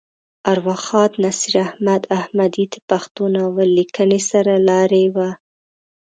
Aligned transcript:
ارواښاد 0.51 1.11
نصیر 1.23 1.55
احمد 1.67 2.01
احمدي 2.19 2.65
د 2.73 2.75
پښتو 2.89 3.23
ناول 3.35 3.69
لیکنې 3.77 4.19
سر 4.29 4.45
لاری 4.69 5.05
وه. 5.15 5.29